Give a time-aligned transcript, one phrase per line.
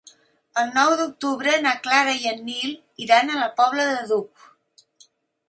[0.59, 2.73] El nou d'octubre na Clara i en Nil
[3.07, 4.51] iran a la Pobla del Duc.